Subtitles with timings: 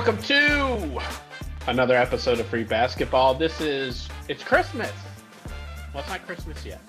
[0.00, 0.98] Welcome to
[1.66, 3.34] another episode of Free Basketball.
[3.34, 4.90] This is it's Christmas.
[5.92, 6.80] Well, it's not Christmas yet.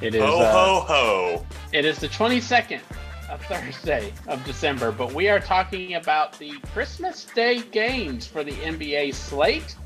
[0.00, 0.22] It is.
[0.22, 1.46] Ho uh, ho ho!
[1.74, 2.80] It is the 22nd
[3.28, 8.52] of Thursday of December, but we are talking about the Christmas Day games for the
[8.52, 9.76] NBA slate.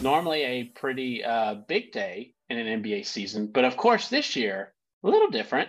[0.00, 4.72] Normally a pretty uh, big day in an NBA season, but of course this year
[5.04, 5.68] a little different.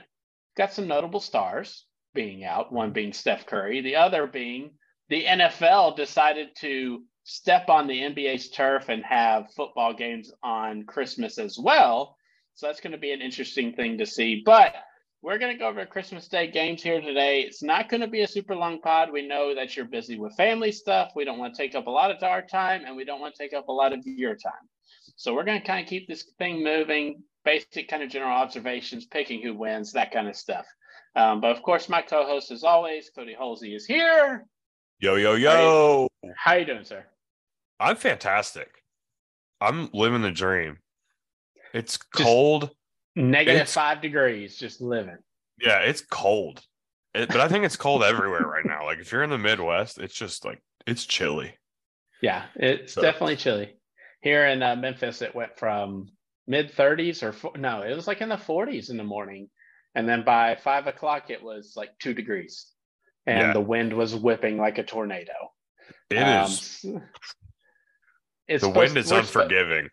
[0.56, 2.72] Got some notable stars being out.
[2.72, 4.72] One being Steph Curry, the other being
[5.10, 11.38] the NFL decided to step on the NBA's turf and have football games on Christmas
[11.38, 12.16] as well.
[12.56, 14.42] So that's going to be an interesting thing to see.
[14.46, 14.76] But
[15.22, 17.42] we're going to go over Christmas Day games here today.
[17.42, 19.12] It's not going to be a super long pod.
[19.12, 21.12] We know that you're busy with family stuff.
[21.16, 23.36] We don't want to take up a lot of our time and we don't want
[23.36, 24.70] to take up a lot of your time.
[25.16, 29.06] So we're going to kind of keep this thing moving, basic kind of general observations,
[29.06, 30.66] picking who wins, that kind of stuff.
[31.16, 34.46] Um, but of course, my co-host, as always, Cody Halsey, is here.
[35.00, 36.08] Yo yo yo!
[36.36, 37.06] How you doing, sir?
[37.80, 38.84] I'm fantastic.
[39.62, 40.80] I'm living the dream.
[41.74, 42.72] It's cold.
[43.16, 45.18] Negative It's- five degrees, just living.
[45.62, 46.62] Yeah, it's cold.
[47.14, 48.86] It, but I think it's cold everywhere right now.
[48.86, 51.58] Like if you're in the Midwest, it's just like it's chilly.
[52.22, 53.76] Yeah, it's So- definitely chilly.
[54.22, 56.10] Here in uh, Memphis, it went from
[56.46, 59.50] mid 30s or no, it was like in the 40s in the morning,
[59.96, 62.68] and then by five o'clock it was like two degrees,
[63.26, 63.54] and Yeah.
[63.54, 65.54] the wind was whipping like a tornado.
[66.10, 66.86] It Um, is.
[68.48, 69.90] It's The wind is we're unforgiving.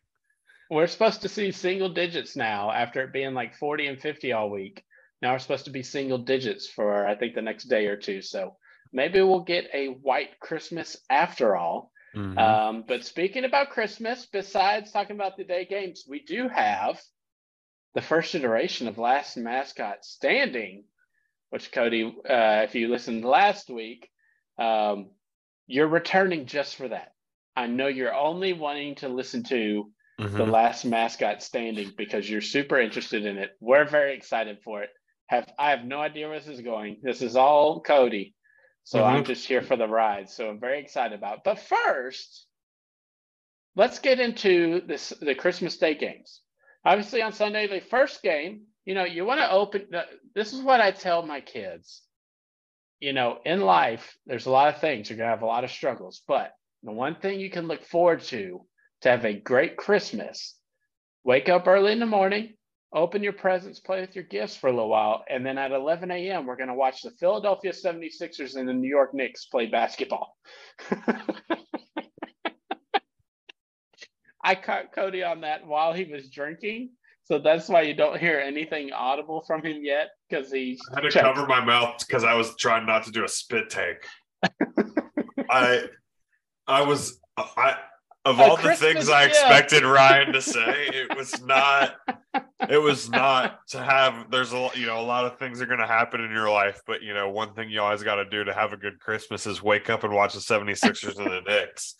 [0.70, 4.50] we're supposed to see single digits now after it being like 40 and 50 all
[4.50, 4.82] week.
[5.22, 8.22] Now we're supposed to be single digits for I think the next day or two.
[8.22, 8.56] So
[8.92, 11.92] maybe we'll get a white Christmas after all.
[12.14, 12.38] Mhm.
[12.38, 16.98] Um, but speaking about Christmas, besides talking about the day games, we do have
[17.94, 20.84] the first iteration of Last Mascot Standing,
[21.50, 24.08] which Cody, uh, if you listened last week,
[24.58, 25.10] um,
[25.66, 27.12] you're returning just for that.
[27.54, 30.50] I know you're only wanting to listen to the Mhm.
[30.50, 33.56] last mascot standing because you're super interested in it.
[33.60, 34.90] We're very excited for it.
[35.28, 37.00] Have I have no idea where this is going.
[37.02, 38.34] This is all Cody.
[38.84, 39.26] So I'm Mhm.
[39.26, 40.28] just here for the ride.
[40.30, 41.38] So I'm very excited about.
[41.38, 41.44] it.
[41.44, 42.46] But first,
[43.74, 46.42] let's get into this the Christmas Day games.
[46.84, 49.88] Obviously on Sunday, the first game, you know, you want to open
[50.34, 52.02] this is what I tell my kids.
[53.00, 55.10] You know, in life, there's a lot of things.
[55.10, 56.52] You're gonna have a lot of struggles, but
[56.82, 58.64] the one thing you can look forward to
[59.02, 60.54] to have a great Christmas.
[61.24, 62.54] Wake up early in the morning,
[62.92, 66.10] open your presents, play with your gifts for a little while, and then at 11
[66.10, 70.36] a.m., we're going to watch the Philadelphia 76ers and the New York Knicks play basketball.
[74.42, 76.90] I caught Cody on that while he was drinking.
[77.28, 81.00] So that's why you don't hear anything audible from him yet because he I had
[81.02, 81.24] to checked.
[81.26, 84.06] cover my mouth because I was trying not to do a spit take.
[85.50, 85.84] I
[86.66, 87.76] I was I
[88.24, 89.38] of A all the Christmas things I gift.
[89.40, 91.94] expected Ryan to say, it was not
[92.68, 95.66] it was not to have there's a lot- you know a lot of things are
[95.66, 98.24] going to happen in your life but you know one thing you always got to
[98.28, 101.40] do to have a good christmas is wake up and watch the 76ers and the
[101.46, 101.94] Knicks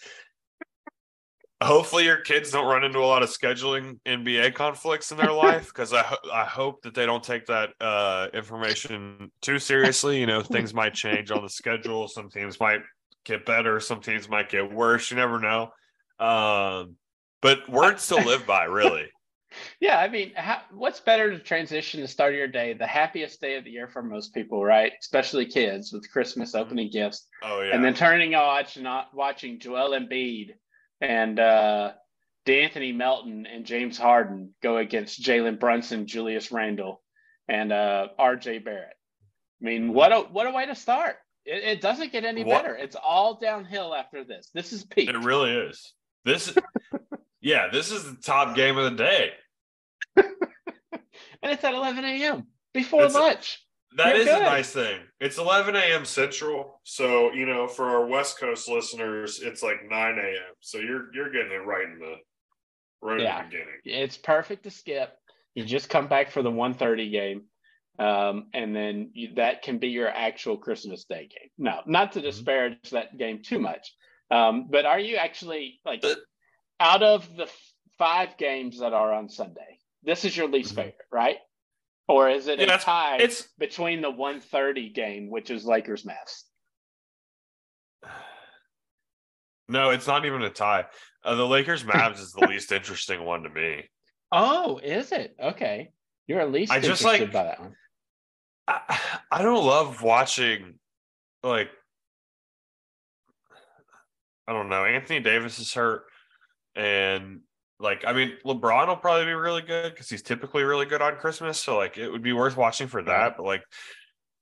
[1.62, 5.67] hopefully your kids don't run into a lot of scheduling nba conflicts in their life
[5.67, 10.21] because I, ho- I hope that they don't take that uh, information too seriously.
[10.21, 12.09] You know things might change on the schedule.
[12.09, 12.81] Some teams might
[13.25, 13.81] get better.
[13.81, 15.11] Some teams might get worse.
[15.11, 15.71] You never know.
[16.19, 16.97] Um,
[17.43, 19.06] but words to live by really.
[19.81, 23.41] Yeah, I mean, how, what's better to transition the start of your day, the happiest
[23.41, 24.93] day of the year for most people, right?
[25.00, 27.75] Especially kids with Christmas opening gifts, oh yeah.
[27.75, 30.50] and then turning on watch, not watching Joel Embiid
[31.01, 31.93] and uh,
[32.47, 37.03] De'Anthony Melton and James Harden go against Jalen Brunson, Julius Randle,
[37.49, 38.59] and uh, R.J.
[38.59, 38.95] Barrett.
[39.62, 41.17] I mean, what a what a way to start!
[41.45, 42.75] It, it doesn't get any What- better.
[42.77, 44.51] It's all downhill after this.
[44.53, 45.09] This is peak.
[45.09, 45.93] It really is.
[46.25, 46.54] This,
[47.41, 49.31] yeah, this is the top game of the day.
[50.16, 50.27] and
[51.43, 52.47] it's at 11 a.m.
[52.75, 53.66] before It's- lunch.
[53.97, 55.01] That You're is a nice thing.
[55.21, 56.04] It's 11 a.m.
[56.04, 60.54] Central, so you know for our West Coast listeners, it's like 9 a.m.
[60.60, 62.15] So you're you're getting it right in the
[63.01, 63.39] right Yeah.
[63.39, 63.81] in the beginning.
[63.84, 65.16] It's perfect to skip.
[65.54, 67.45] You just come back for the 1:30 game,
[67.98, 71.51] um, and then you, that can be your actual Christmas Day game.
[71.57, 72.25] No, not to Mhm.
[72.25, 73.95] disparage that game too much,
[74.31, 76.04] um, but are you actually like
[76.81, 79.78] out of the f- five games that are on Sunday?
[80.03, 80.77] This is your least Mhm.
[80.77, 81.39] favorite, right?
[82.09, 86.45] Or is it Yeah, a tie It's between the 1:30 game, which is Lakers Mavs?
[89.69, 90.87] no, it's not even a tie.
[91.25, 93.85] Uh, the Lakers Mavs is the least interesting one to me.
[94.33, 95.37] Oh, is it?
[95.43, 95.91] Okay.
[96.27, 97.75] You're at least I just, like- by that one.
[98.69, 98.99] I,
[99.31, 100.81] I don't love watching
[101.45, 101.71] like
[104.49, 104.85] I don't know.
[104.85, 106.05] Anthony Davis is hurt,
[106.75, 107.41] and
[107.78, 111.17] like I mean, LeBron will probably be really good because he's typically really good on
[111.17, 111.61] Christmas.
[111.61, 113.37] So like it would be worth watching for that.
[113.37, 113.63] But like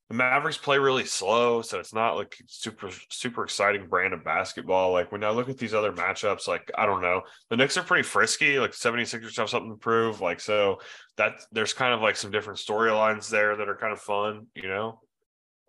[0.08, 4.92] the Mavericks play really slow, so it's not like super super exciting brand of basketball.
[4.92, 7.82] Like when I look at these other matchups, like I don't know, the Knicks are
[7.82, 8.58] pretty frisky.
[8.58, 10.20] Like 76ers have something to prove.
[10.20, 10.78] Like so
[11.16, 14.68] that there's kind of like some different storylines there that are kind of fun, you
[14.68, 15.00] know.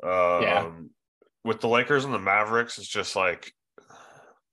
[0.04, 0.72] Um, Yeah.
[1.44, 3.54] With the Lakers and the Mavericks, it's just like,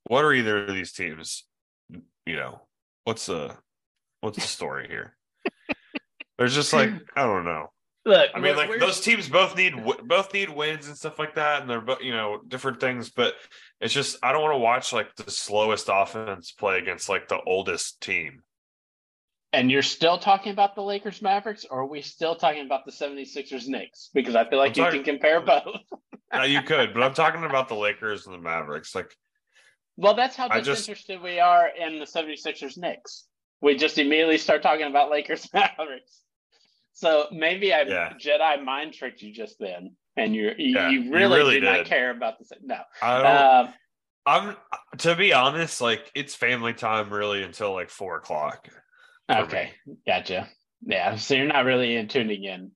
[0.05, 1.44] what are either of these teams?
[2.26, 2.61] You know,
[3.04, 3.56] what's the
[4.20, 5.16] what's the story here?
[6.38, 7.69] There's just like I don't know.
[8.04, 11.60] Look, I mean, like those teams both need both need wins and stuff like that,
[11.60, 13.10] and they're both you know different things.
[13.10, 13.34] But
[13.81, 17.40] it's just I don't want to watch like the slowest offense play against like the
[17.46, 18.43] oldest team.
[19.52, 22.90] And you're still talking about the Lakers Mavericks, or are we still talking about the
[22.90, 24.08] 76ers Knicks?
[24.14, 25.76] Because I feel like I'm you talking- can compare both.
[26.32, 28.94] Now you could, but I'm talking about the Lakers and the Mavericks.
[28.94, 29.14] Like
[30.02, 33.26] Well, that's how just- disinterested we are in the 76ers Knicks.
[33.60, 36.20] We just immediately start talking about Lakers Mavericks.
[36.93, 38.12] So maybe I Yeah.
[38.14, 41.66] Jedi mind tricked you just then, and you're, you Yeah, you you really, really do
[41.66, 42.78] not care about the no.
[43.00, 43.66] I don't.
[43.69, 43.75] Um,
[44.25, 44.56] I'm
[44.99, 48.69] to be honest, like it's family time really until like four o'clock.
[49.31, 49.70] okay,
[50.06, 50.48] gotcha.
[50.84, 52.72] Yeah, so you're not really in tuning in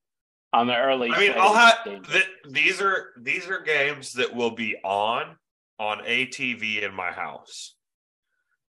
[0.53, 1.11] on the early.
[1.11, 5.35] I mean, I'll have th- these are these are games that will be on
[5.79, 7.75] on ATV in my house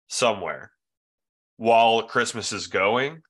[0.07, 0.71] somewhere
[1.57, 3.21] while Christmas is going.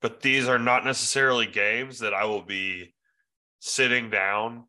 [0.00, 2.94] But these are not necessarily games that I will be
[3.60, 4.64] sitting down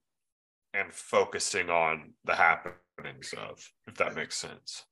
[0.74, 4.86] and focusing on the happenings of, if that makes sense.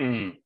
[0.00, 0.36] Mm.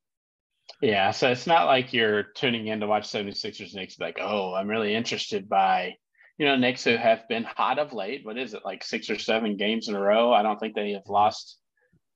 [0.80, 4.68] Yeah, so it's not like you're tuning in to watch 76ers Knicks like, oh, I'm
[4.68, 5.94] really interested by,
[6.38, 8.24] you know, Knicks who have been hot of late.
[8.24, 10.32] What is it, like six or seven games in a row?
[10.32, 11.58] I don't think they have lost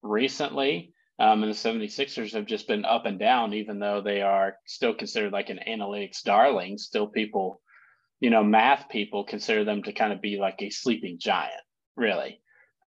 [0.06, 0.92] recently.
[1.18, 4.94] Um, and the 76ers have just been up and down, even though they are still
[4.94, 6.76] considered like an analytics darling.
[6.76, 7.62] Still, people,
[8.20, 11.62] you know, math people consider them to kind of be like a sleeping giant,
[11.96, 12.40] really.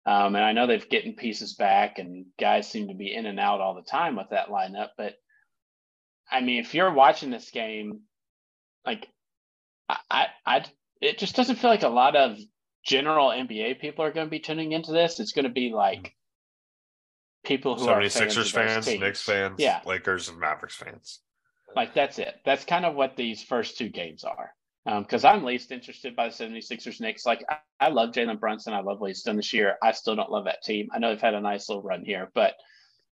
[0.05, 3.41] Um, and I know they've getting pieces back, and guys seem to be in and
[3.41, 4.89] out all the time with that lineup.
[4.99, 5.15] But
[6.31, 8.01] I mean, if you're watching this game,
[8.85, 9.09] like
[9.89, 10.65] I, I, I
[11.01, 12.39] it just doesn't feel like a lot of
[12.85, 15.21] general NBA people are going to be tuning into this.
[15.21, 16.15] It's going to be like
[17.49, 19.01] people who are 76ers fans, fans.
[19.01, 21.21] Knicks fans, Yeah, Lakers, and Mavericks fans.
[21.75, 22.35] like that's it.
[22.45, 24.53] That's kind of what these first two games are.
[24.85, 27.27] Because I'm least interested by the 76ers Knicks.
[27.27, 28.73] Like, I, I love Jalen Brunson.
[28.73, 29.77] I love what he's done this year.
[29.83, 30.89] I still don't love that team.
[30.95, 32.55] I know they've had a nice little run here, but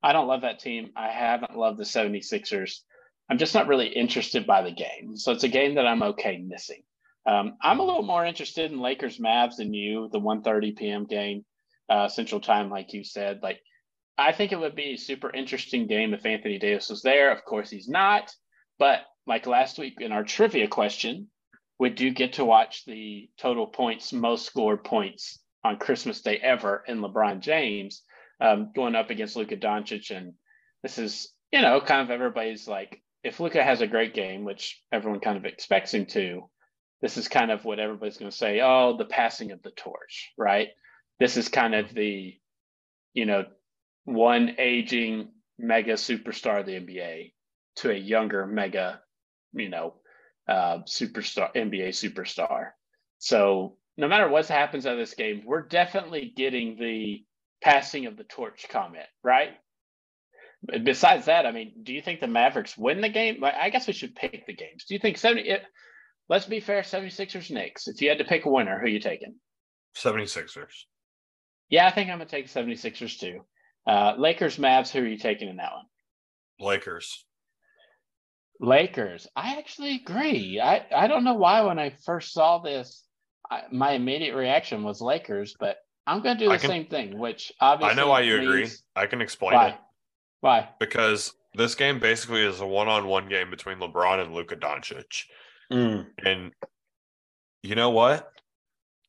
[0.02, 0.90] I don't love that team.
[0.96, 2.80] I haven't loved the 76ers.
[3.30, 5.16] I'm just not really interested by the game.
[5.16, 6.82] So it's a game that I'm okay missing.
[7.24, 11.06] Um, I'm a little more interested in Lakers Mavs than you, the 1:30 p.m.
[11.06, 11.44] game,
[11.88, 13.40] uh, Central Time, like you said.
[13.42, 13.60] Like,
[14.18, 17.32] I think it would be a super interesting game if Anthony Davis was there.
[17.32, 18.34] Of course, he's not.
[18.78, 21.28] But like last week in our trivia question,
[21.78, 26.84] we do get to watch the total points, most scored points on Christmas Day ever
[26.86, 28.02] in LeBron James
[28.40, 30.16] um, going up against Luka Doncic.
[30.16, 30.34] And
[30.82, 34.82] this is, you know, kind of everybody's like, if Luka has a great game, which
[34.90, 36.48] everyone kind of expects him to,
[37.00, 40.32] this is kind of what everybody's going to say, oh, the passing of the torch,
[40.36, 40.68] right?
[41.20, 42.34] This is kind of the,
[43.14, 43.44] you know,
[44.04, 47.32] one aging mega superstar of the NBA
[47.76, 49.00] to a younger mega,
[49.52, 49.94] you know,
[50.48, 52.70] uh, superstar NBA superstar.
[53.18, 57.24] So no matter what happens out of this game, we're definitely getting the
[57.62, 59.50] passing of the torch comment, right?
[60.62, 63.42] But Besides that, I mean, do you think the Mavericks win the game?
[63.44, 64.84] I guess we should pick the games.
[64.88, 65.48] Do you think 70?
[65.48, 65.62] It,
[66.28, 67.88] let's be fair, 76ers Knicks.
[67.88, 69.34] If you had to pick a winner, who you taking?
[69.96, 70.84] 76ers.
[71.68, 73.44] Yeah, I think I'm gonna take 76ers too.
[73.86, 74.90] Uh, Lakers, Mavs.
[74.90, 75.84] Who are you taking in that one?
[76.60, 77.24] Lakers.
[78.60, 79.26] Lakers.
[79.34, 80.60] I actually agree.
[80.60, 83.04] I, I don't know why when I first saw this,
[83.50, 87.18] I, my immediate reaction was Lakers, but I'm going to do the can- same thing,
[87.18, 88.68] which obviously I know why you agree.
[88.94, 89.68] I can explain Why?
[89.68, 89.74] it
[90.40, 90.68] Why?
[90.78, 95.24] because this game basically is a one-on-one game between LeBron and Luka Doncic.
[95.70, 96.52] And
[97.62, 98.31] you know what?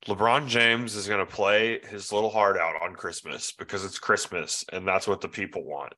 [0.07, 4.65] LeBron James is going to play his little heart out on Christmas because it's Christmas
[4.73, 5.93] and that's what the people want.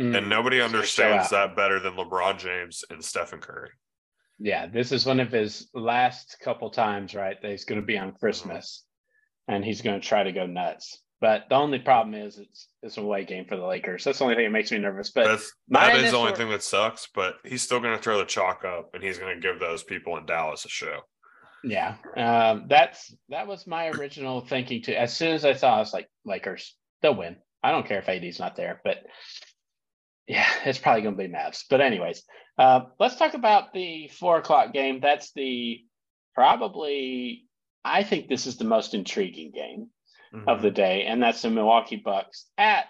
[0.00, 0.16] Mm.
[0.16, 3.70] And nobody gonna understands that better than LeBron James and Stephen Curry.
[4.40, 7.40] Yeah, this is one of his last couple times, right?
[7.40, 8.06] That he's going to be Mm-hmm.
[8.08, 8.84] on Christmas,
[9.46, 10.98] and he's going to try to go nuts.
[11.20, 14.02] But the only problem is it's it's a away game for the Lakers.
[14.02, 15.12] That's the only thing that makes me nervous.
[15.12, 17.96] But That's my that is the only initial- thing that sucks, but he's still going
[17.96, 20.68] to throw the chalk up and he's going to give those people in Dallas a
[20.68, 20.98] show.
[21.64, 24.92] Yeah, um, that's that was my original thinking too.
[24.92, 27.36] As soon as I saw, it, I was like, Lakers, they'll win.
[27.62, 28.98] I don't care if AD's not there, but
[30.26, 31.64] yeah, it's probably going to be Mavs.
[31.68, 32.22] But anyways,
[32.58, 35.00] uh, let's talk about the four o'clock game.
[35.00, 35.80] That's the
[36.34, 37.44] probably
[37.84, 39.88] I think this is the most intriguing game
[40.34, 40.48] mm-hmm.
[40.48, 42.86] of the day, and that's the Milwaukee Bucks at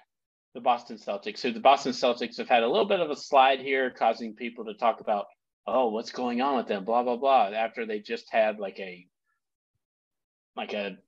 [0.55, 1.39] the Boston Celtics.
[1.39, 4.65] So the Boston Celtics have had a little bit of a slide here, causing people
[4.67, 5.27] to talk about,
[5.67, 7.49] oh, what's going on with them, blah blah blah.
[7.49, 9.07] After they just had like a
[10.57, 10.99] like a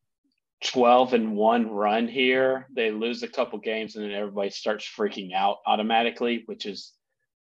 [0.64, 2.66] 12 and 1 run here.
[2.74, 6.92] They lose a couple games and then everybody starts freaking out automatically, which is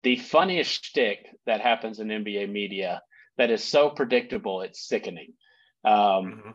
[0.02, 3.02] the funniest shtick that happens in NBA media
[3.38, 5.34] that is so predictable, it's sickening.
[5.84, 6.50] Um, mm-hmm.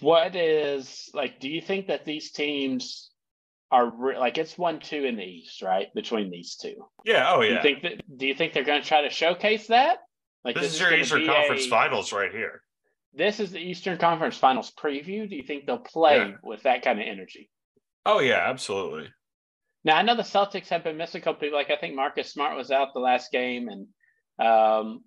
[0.00, 3.10] What is like, do you think that these teams
[3.70, 5.92] are re- like it's one two in the East, right?
[5.94, 6.76] Between these two.
[7.04, 7.32] Yeah.
[7.32, 7.48] Oh, yeah.
[7.48, 9.98] Do you think that, do you think they're going to try to showcase that?
[10.44, 12.62] Like this, this is your Eastern Conference a, Finals right here
[13.16, 15.28] this is the Eastern Conference Finals preview.
[15.28, 16.32] Do you think they'll play yeah.
[16.42, 17.50] with that kind of energy?
[18.04, 19.08] Oh yeah, absolutely.
[19.84, 21.58] Now I know the Celtics have been missing a couple people.
[21.58, 25.02] Like I think Marcus Smart was out the last game, and um,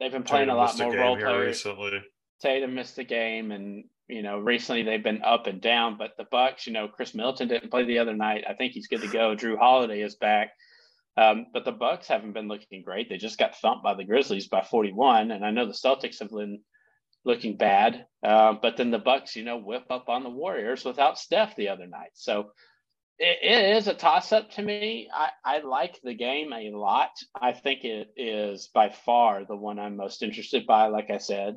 [0.00, 1.64] they've been playing Tatum a lot more role players.
[1.64, 2.02] Recently.
[2.40, 5.96] Tatum missed the game, and you know recently they've been up and down.
[5.96, 8.44] But the Bucks, you know, Khris Middleton didn't play the other night.
[8.48, 9.34] I think he's good to go.
[9.34, 10.52] Jrue Holiday is back.
[11.16, 13.08] Um, but the Bucks haven't been looking great.
[13.08, 16.30] They just got thumped by the Grizzlies by 41, and I know the Celtics have
[16.30, 16.60] been
[17.24, 18.06] looking bad.
[18.22, 21.68] Uh, but then the Bucks, you know, whip up on the Warriors without Steph the
[21.68, 22.12] other night.
[22.14, 22.52] So
[23.18, 25.08] it, it is a toss up to me.
[25.12, 27.10] I, I like the game a lot.
[27.40, 31.56] I think it is by far the one I'm most interested by, like I said.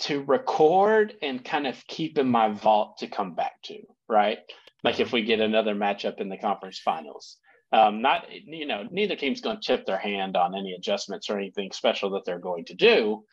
[0.00, 3.78] To record and kind of keep in my vault to come back to,
[4.08, 4.38] right?
[4.84, 7.36] Like if we get another matchup in the conference finals.
[7.72, 11.36] Um, not you know, neither team's going to tip their hand on any adjustments or
[11.36, 13.24] anything special that they're going to do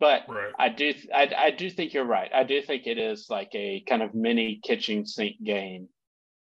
[0.00, 0.52] but right.
[0.58, 2.30] I do I, I do think you're right.
[2.34, 5.88] I do think it is like a kind of mini kitchen sink game.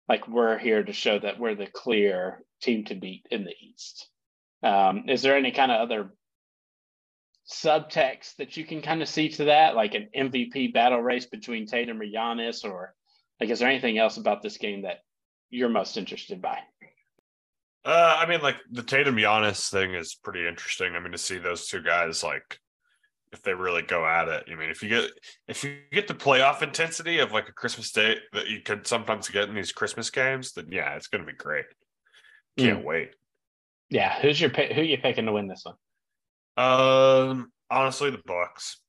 [0.10, 4.10] Like we're here to show that we're the clear team to beat in the East.
[4.64, 6.14] Um, is there any kind of other
[7.50, 11.66] subtext that you can kind of see to that, like an MVP battle race between
[11.66, 12.94] Tatum or Giannis, or
[13.39, 15.00] like is there anything else about this game that
[15.50, 16.60] you're most interested by?
[17.86, 20.96] Uh, I mean, like the Tatum Giannis thing is pretty interesting.
[20.96, 22.60] I mean, to see those two guys like
[23.32, 24.46] if they really go at it.
[24.51, 25.12] I mean, if you get
[25.48, 29.30] if you get the playoff intensity of like a Christmas day that you could sometimes
[29.30, 31.66] get in these Christmas games, then yeah, it's going to be great.
[32.58, 32.86] Can't mm.
[32.86, 33.12] wait.
[33.89, 35.75] Yeah, who's your pick, who you picking to win this one?
[36.58, 38.80] Um, honestly, the Bucks.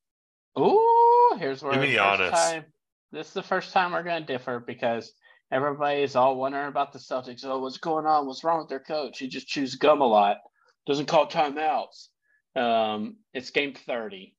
[0.58, 2.32] Ooh, here's where to be honest.
[2.32, 2.64] Time,
[3.12, 5.12] this is the first time we're going to differ because
[5.52, 7.44] everybody is all wondering about the Celtics.
[7.44, 8.26] Oh, what's going on?
[8.26, 9.18] What's wrong with their coach?
[9.18, 10.38] He just chews gum a lot.
[10.86, 12.08] Doesn't call timeouts.
[12.56, 14.34] Um, it's game 30.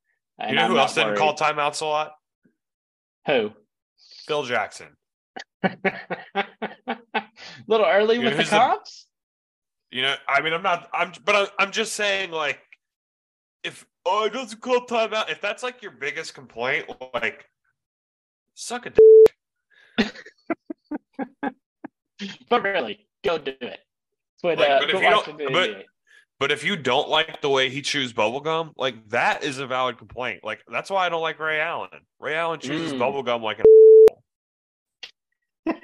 [0.48, 2.12] You know I'm who else didn't call timeouts a lot?
[3.27, 3.51] Who?
[4.25, 4.88] Phil Jackson.
[7.67, 9.07] little early you with the cops.
[9.91, 10.89] You know, I mean, I'm not.
[10.93, 12.59] I'm, but I'm, I'm just saying, like,
[13.63, 15.29] if oh, it doesn't call timeout.
[15.29, 17.45] If that's like your biggest complaint, like,
[18.53, 20.15] suck a dick.
[22.49, 23.79] but really, go do it.
[24.41, 25.85] But, like, uh, but if you don't, but,
[26.39, 29.97] but if you don't like the way he chews bubblegum, like that is a valid
[29.97, 30.39] complaint.
[30.43, 31.89] Like that's why I don't like Ray Allen.
[32.19, 32.97] Ray Allen chews mm.
[32.97, 33.65] bubblegum like an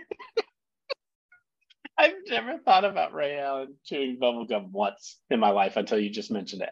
[1.98, 6.32] I've never thought about Ray Allen chewing bubblegum once in my life until you just
[6.32, 6.72] mentioned it.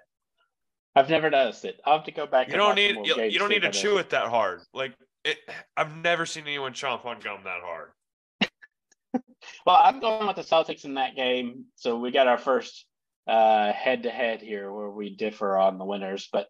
[0.95, 1.79] I've never noticed it.
[1.85, 2.49] I'll have to go back.
[2.49, 4.61] You don't need you, you don't need to chew it that hard.
[4.73, 5.37] Like it,
[5.75, 7.89] I've never seen anyone chomp on gum that hard.
[9.65, 12.85] well, I'm going with the Celtics in that game, so we got our first
[13.27, 16.29] head to head here where we differ on the winners.
[16.31, 16.47] But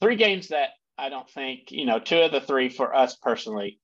[0.00, 3.78] three games that I don't think, you know, two of the three for us personally,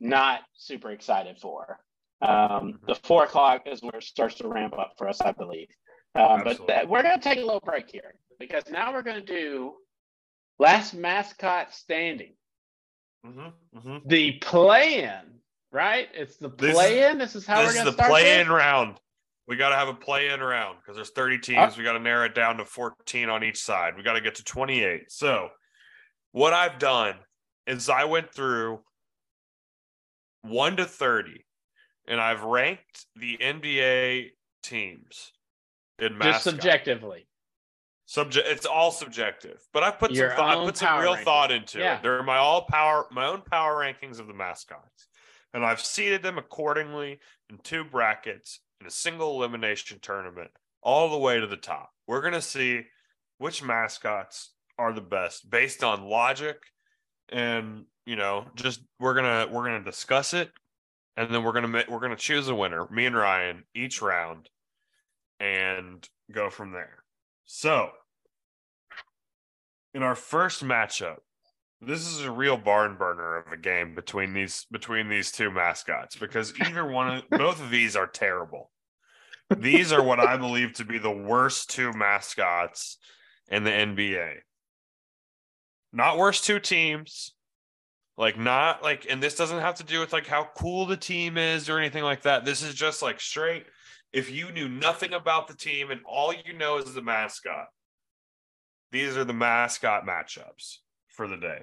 [0.00, 1.78] not super excited for.
[2.22, 5.68] Um, the four o'clock is where it starts to ramp up for us, I believe.
[6.14, 9.26] Um, but we're going to take a little break here because now we're going to
[9.26, 9.74] do
[10.58, 12.34] last mascot standing.
[13.26, 14.08] Mm-hmm, mm-hmm.
[14.08, 15.40] The play in,
[15.72, 16.08] right?
[16.14, 17.18] It's the play in.
[17.18, 17.96] This, this, is how we're going to start.
[17.96, 19.00] This is the play in round
[19.48, 21.74] we got to have a play in round because there's 30 teams.
[21.74, 21.78] Oh.
[21.78, 23.96] We got to narrow it down to 14 on each side.
[23.96, 25.10] We got to get to 28.
[25.10, 25.48] So,
[26.32, 27.16] what I've done
[27.66, 28.80] is I went through
[30.42, 31.44] 1 to 30
[32.08, 34.30] and I've ranked the NBA
[34.62, 35.32] teams
[35.98, 37.26] in Just subjectively.
[38.06, 39.60] Subject it's all subjective.
[39.72, 41.96] But I put Your some thought, I put some real thought into yeah.
[41.96, 42.02] it.
[42.02, 45.08] They're my all power my own power rankings of the mascots.
[45.52, 47.18] And I've seeded them accordingly
[47.50, 50.50] in two brackets in a single elimination tournament
[50.82, 51.90] all the way to the top.
[52.06, 52.82] We're going to see
[53.38, 56.58] which mascots are the best based on logic
[57.30, 60.50] and you know just we're going to we're going to discuss it
[61.16, 64.50] and then we're gonna we're gonna choose a winner, me and Ryan, each round,
[65.40, 67.02] and go from there.
[67.46, 67.90] So,
[69.94, 71.18] in our first matchup,
[71.80, 76.16] this is a real barn burner of a game between these between these two mascots
[76.16, 78.70] because either one of both of these are terrible.
[79.56, 82.98] These are what I believe to be the worst two mascots
[83.48, 84.34] in the NBA.
[85.92, 87.32] Not worst two teams.
[88.18, 91.38] Like not like and this doesn't have to do with like how cool the team
[91.38, 92.44] is or anything like that.
[92.44, 93.66] This is just like straight
[94.12, 97.66] if you knew nothing about the team and all you know is the mascot.
[98.92, 100.76] These are the mascot matchups
[101.08, 101.62] for the day.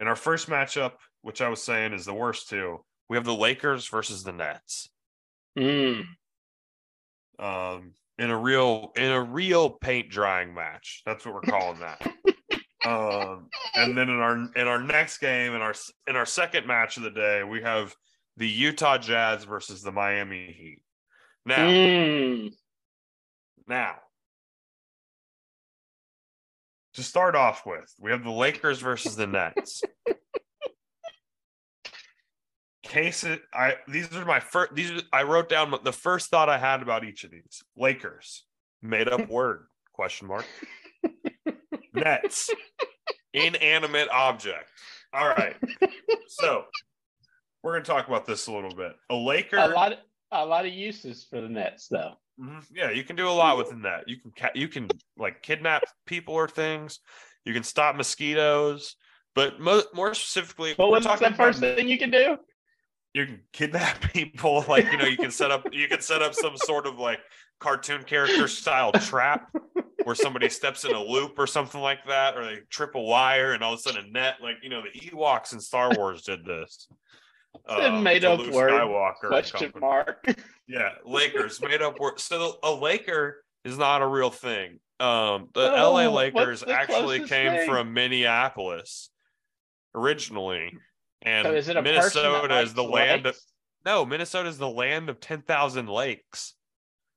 [0.00, 3.34] In our first matchup, which I was saying is the worst two, we have the
[3.34, 4.88] Lakers versus the Nets.
[5.58, 6.04] Mm.
[7.38, 11.02] Um, in a real in a real paint drying match.
[11.06, 12.00] That's what we're calling that.
[12.86, 15.74] um, and then in our in our next game, in our
[16.06, 17.94] in our second match of the day, we have
[18.36, 20.82] the Utah Jazz versus the Miami Heat.
[21.46, 22.52] Now, Mm.
[23.66, 23.96] now,
[26.94, 29.82] to start off with, we have the Lakers versus the Nets.
[32.82, 34.74] Case it, I these are my first.
[34.74, 37.62] These are, I wrote down the first thought I had about each of these.
[37.76, 38.44] Lakers,
[38.82, 39.66] made up word?
[39.92, 40.44] Question mark.
[41.94, 42.50] Nets,
[43.32, 44.68] inanimate object.
[45.12, 45.54] All right.
[46.26, 46.64] So
[47.62, 48.96] we're gonna talk about this a little bit.
[49.10, 49.58] A Laker.
[49.58, 49.92] A lot,
[50.32, 52.14] a lot of uses for the Nets, though.
[52.40, 52.64] Mhm.
[52.72, 54.08] Yeah, you can do a lot within that.
[54.08, 57.00] You can ca- you can like kidnap people or things.
[57.44, 58.96] You can stop mosquitoes,
[59.34, 62.38] but mo- more specifically, But what's talking the first about thing you can do?
[63.12, 64.64] you can kidnap people.
[64.68, 67.20] Like you know, you can set up you can set up some sort of like
[67.58, 69.50] cartoon character style trap
[70.04, 73.52] where somebody steps in a loop or something like that, or they trip a wire
[73.52, 74.36] and all of a sudden a net.
[74.40, 76.88] Like you know, the Ewoks in Star Wars did this.
[77.68, 78.72] Um, made up Luke word.
[78.72, 80.24] Skywalker Question mark.
[80.68, 82.20] Yeah, Lakers made up word.
[82.20, 84.78] So a Laker is not a real thing.
[85.00, 87.68] Um, the Oh, LA Lakers the actually came thing?
[87.68, 89.10] from Minneapolis
[89.94, 90.72] originally,
[91.22, 93.36] and So is it a Minnesota is the land of
[93.84, 94.04] no.
[94.06, 96.54] Minnesota is the land of ten thousand lakes.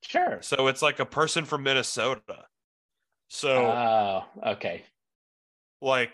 [0.02, 0.40] Sure.
[0.42, 2.46] So it's like a person from Minnesota.
[3.28, 4.84] So Oh, okay.
[5.82, 6.14] like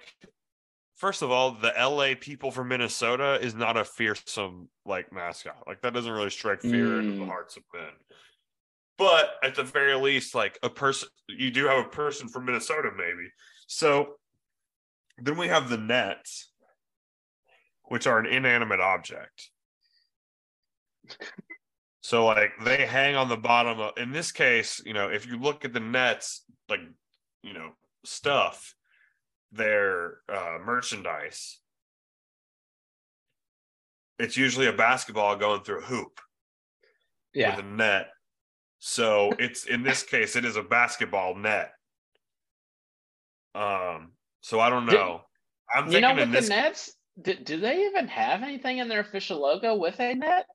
[0.99, 5.63] first of all the la people from minnesota is not a fearsome like mascot.
[5.65, 7.27] Like that doesn't really strike fear into the Mm.
[7.27, 7.91] hearts of men.
[8.97, 12.91] But at the very least like a person you do have a person from minnesota
[12.95, 13.29] maybe.
[13.67, 14.15] So
[15.17, 16.51] then we have the nets
[17.85, 19.49] which are an inanimate object.
[22.01, 25.38] So like they hang on the bottom of in this case you know if you
[25.39, 26.81] look at the nets like
[27.41, 27.71] you know
[28.03, 28.75] stuff
[29.51, 31.59] their uh, merchandise,
[34.17, 36.19] it's usually a basketball going through a hoop
[37.33, 37.55] Yeah.
[37.55, 38.09] with a net.
[38.79, 41.71] So it's in this case, it is a basketball net.
[43.55, 45.21] Um, so I don't Did- know.
[45.73, 49.39] I'm You know, with the Nets, do, do they even have anything in their official
[49.39, 50.47] logo with a net?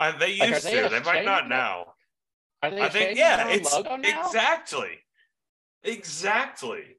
[0.00, 0.88] I, they like, used they to.
[0.88, 1.94] They might not now.
[2.62, 2.80] Are they?
[2.80, 4.26] I think yeah, it's logo now?
[4.26, 4.98] exactly,
[5.84, 6.96] exactly.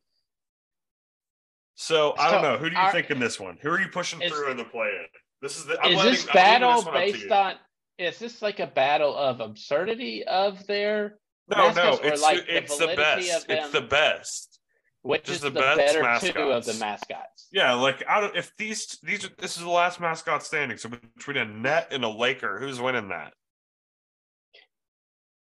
[1.81, 2.57] So I don't So, know.
[2.59, 3.57] Who do you are- think in this one?
[3.63, 5.07] Who are you pushing Is- through in the play-in?
[5.41, 5.81] This is the.
[5.81, 7.55] I'm Is letting- this battle this one up to based on?
[7.97, 11.17] Is this like a battle of absurdity of their
[11.47, 13.31] No, no, mascots it's like the it's the best.
[13.45, 14.59] of It's the best.
[15.01, 17.47] which just is the the, best better two of the mascots?
[17.51, 20.77] Yeah, like out of if these these are this is the last mascot standing.
[20.77, 23.33] So between a net and a Laker, who's winning that?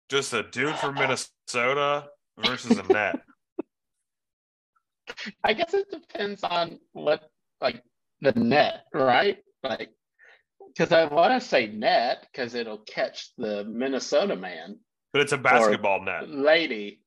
[0.09, 3.21] Just a dude from uh, Minnesota versus a net.
[5.45, 7.29] I guess it depends on what
[7.61, 7.83] like
[8.21, 9.39] the net, right?
[9.63, 9.91] Like,
[10.69, 14.79] because I want to say net because it'll catch the Minnesota man
[15.13, 17.01] But it's a basketball net lady.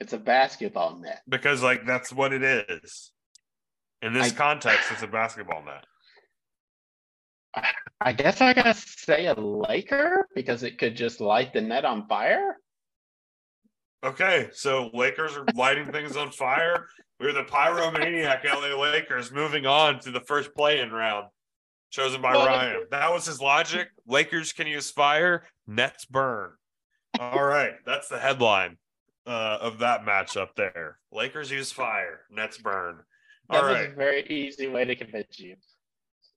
[0.00, 1.22] It's a basketball net.
[1.28, 3.10] because like that's what it is.
[4.02, 5.84] In this I- context, it's a basketball net.
[8.00, 12.06] I guess I gotta say a Laker because it could just light the net on
[12.06, 12.56] fire.
[14.04, 16.86] Okay, so Lakers are lighting things on fire.
[17.18, 21.26] We're the pyromaniac LA Lakers moving on to the first play-in round,
[21.90, 22.84] chosen by Ryan.
[22.92, 23.88] That was his logic.
[24.06, 26.52] Lakers can use fire, Nets burn.
[27.18, 28.76] All right, that's the headline
[29.26, 30.98] uh, of that matchup there.
[31.10, 33.00] Lakers use fire, Nets burn.
[33.50, 35.56] That All was right, a very easy way to convince you.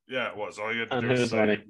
[0.07, 0.57] yeah, it was.
[0.57, 1.39] All you had to On do was say.
[1.39, 1.61] winning.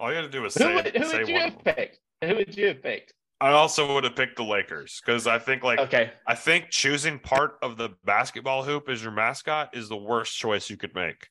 [0.00, 1.42] All you had to do was Who say, would, who say would you one.
[1.52, 1.98] have picked?
[2.24, 3.12] Who would you have picked?
[3.42, 7.18] I also would have picked the Lakers because I think like Okay, I think choosing
[7.18, 11.28] part of the basketball hoop as your mascot is the worst choice you could make.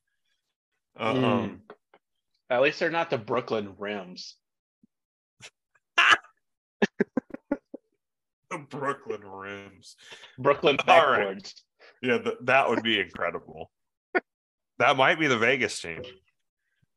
[1.00, 1.24] Uh, Mm.
[1.24, 1.62] Um,
[2.50, 4.36] At least they're not the Brooklyn Rims.
[8.50, 9.95] The Brooklyn rims.
[10.38, 10.88] Brooklyn right.
[10.88, 11.54] backboards.
[12.02, 13.71] Yeah, th- that would be incredible.
[14.80, 16.02] that might be the Vegas team.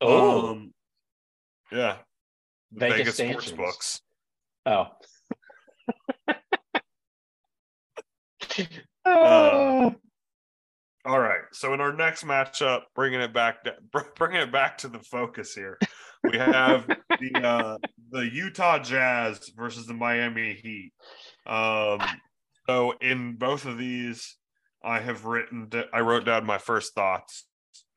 [0.00, 0.74] Oh, Um,
[1.70, 1.98] yeah.
[2.72, 4.00] Vegas Vegas, sports books.
[4.66, 4.87] Oh.
[9.05, 9.90] Uh,
[11.07, 11.42] All right.
[11.53, 13.59] So in our next matchup, bringing it back,
[14.16, 15.79] bringing it back to the focus here,
[16.22, 17.79] we have the uh,
[18.11, 20.92] the Utah Jazz versus the Miami Heat.
[21.46, 22.00] Um,
[22.66, 24.37] so in both of these,
[24.83, 27.46] I have written, I wrote down my first thoughts.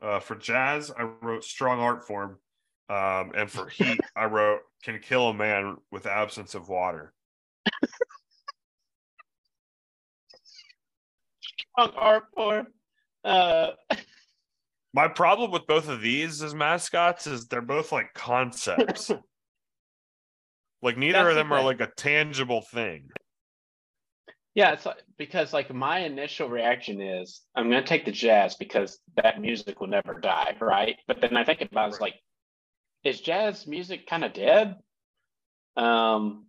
[0.01, 2.38] Uh, for Jazz, I wrote strong art form,
[2.89, 7.13] um, and for Heat, I wrote can kill a man with absence of water.
[11.71, 12.67] Strong art form.
[13.23, 13.71] Uh,
[14.93, 19.11] My problem with both of these as mascots is they're both like concepts.
[20.81, 23.09] like neither That's of the them are like a tangible thing.
[24.55, 28.99] yeah, it's like, because like my initial reaction is I'm gonna take the jazz because
[29.21, 30.95] that music will never die, right?
[31.07, 32.15] But then I think about it, it's like,
[33.08, 34.76] is jazz music kind of dead?
[35.76, 36.48] Um,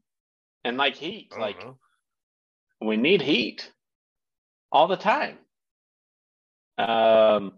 [0.64, 1.78] and like heat, don't like know.
[2.80, 3.70] we need heat
[4.72, 5.38] all the time.
[6.76, 7.52] Um,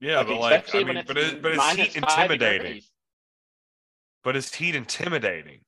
[0.00, 2.62] yeah, like, but like I mean, but is, but minus heat intimidating?
[2.62, 2.90] degrees.
[4.22, 5.60] But is heat intimidating?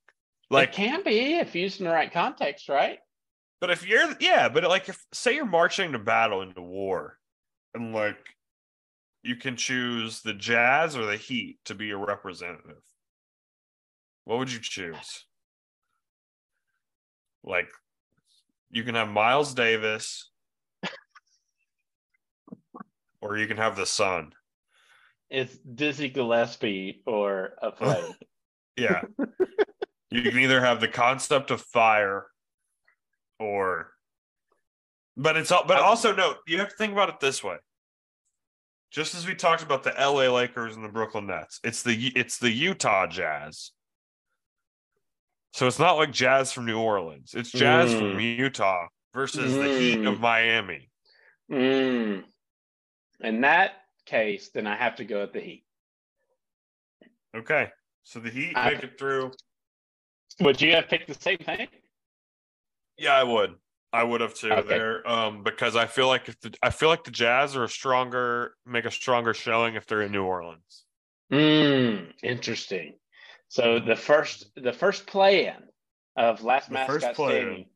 [0.51, 2.99] Like, Like, it can be if used in the right context, right?
[3.61, 7.19] but if you're yeah, but like if say you're marching to battle into war,
[7.75, 8.19] and like
[9.23, 12.83] you can choose the Jazz or the Heat to be your representative,
[14.25, 15.27] what would you choose?
[17.45, 17.69] Like,
[18.71, 20.31] you can have Miles Davis,
[23.21, 24.33] or you can have the Sun.
[25.31, 28.15] It's Dizzy Gillespie or a flame.
[28.77, 29.03] Yeah.
[30.11, 32.27] you can either have the concept of fire
[33.39, 33.93] or
[35.17, 37.57] but it's all but also no, you have to think about it this way.
[38.93, 42.39] Just as we talked about the LA Lakers and the Brooklyn Nets, it's the it's
[42.39, 43.73] the Utah Jazz.
[45.55, 47.33] So it's not like Jazz from New Orleans.
[47.35, 50.21] It's Jazz from Utah versus the Heat of Mm.
[50.21, 50.91] Miami.
[51.51, 52.25] Mm.
[53.21, 53.73] In that
[54.07, 55.65] case, then I have to go with the Heat.
[57.35, 57.71] Okay.
[58.03, 59.33] So the Heat I- make it through.
[60.41, 61.69] Would you have picked the same thing?
[62.99, 63.55] Yeah, I would.
[63.93, 64.69] I would have too Okay.
[64.69, 67.69] there, um, because I feel like if the, I feel like the Jazz are a
[67.69, 70.85] stronger, make a stronger showing if they're in New Orleans.
[71.31, 72.95] Mm, interesting.
[73.49, 75.55] So the first the first play-in
[76.17, 77.67] of last The first mascot standing,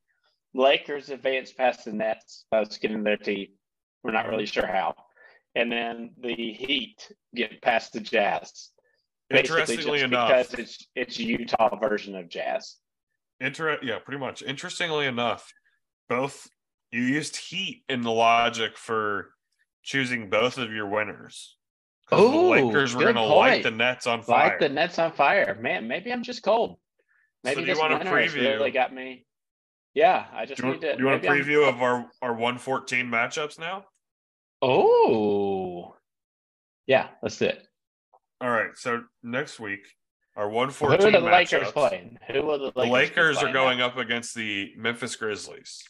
[0.55, 3.51] Lakers advanced past the Nets by skinning their teeth.
[4.03, 4.95] We're not really sure how.
[5.55, 8.71] And then the Heat get past the Jazz.
[9.31, 12.77] Interestingly enough, because it's it's Utah version of Jazz.
[13.41, 14.43] inter- yeah, pretty much.
[14.43, 15.53] Interestingly enough,
[16.09, 16.49] both
[16.91, 19.31] you used Heat in the logic for
[19.83, 21.57] choosing both of your winners.
[22.09, 24.51] 'Cause the Lakers were going to light the Nets on fire.
[24.51, 25.57] Like the Nets on fire.
[25.61, 26.79] Man, maybe I'm just cold.
[27.43, 28.43] Maybe do you this wanna winter preview?
[28.59, 29.27] really got me.
[29.95, 30.93] Yeah, I just do you, need to.
[30.97, 33.87] do you want a maybe I'm- preview of our our one fourteen matchups now?
[34.63, 35.97] Oh,
[36.87, 37.09] yeah.
[37.23, 37.67] Let's do it.
[38.41, 38.71] All right.
[38.77, 39.87] So next week,
[40.37, 41.01] our 114.
[41.01, 42.19] Who are the Lakers playing?
[42.29, 42.75] Who are the Lakers?
[42.75, 43.87] The Lakers are going now?
[43.87, 45.83] up against the Memphis Grizzlies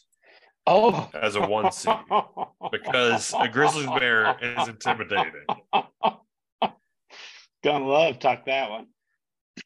[0.69, 1.95] Oh, as a one seed
[2.71, 5.45] because a grizzly bear is intimidating.
[7.63, 8.87] Gonna love talk that one.